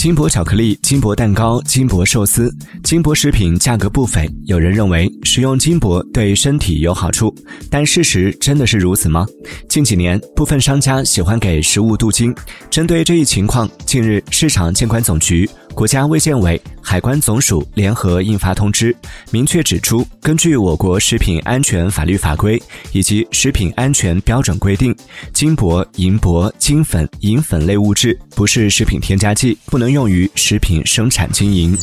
[0.00, 2.50] 金箔巧克力、金箔蛋糕、金箔寿司、
[2.82, 7.34] 金箔食品价格不菲，有人认为食用金箔对身体有好处，
[7.68, 9.26] 但事实真的是如此吗？
[9.68, 12.34] 近几年，部分商家喜欢给食物镀金。
[12.70, 15.46] 针对这一情况，近日市场监管总局。
[15.72, 18.94] 国家卫健委、海关总署联合印发通知，
[19.30, 22.60] 明确指出，根据我国食品安全法律法规
[22.90, 24.94] 以及食品安全标准规定，
[25.32, 31.76] 金箔、银箔、金粉、银粉类物质不是食品添加剂，不能用于食品生产经营。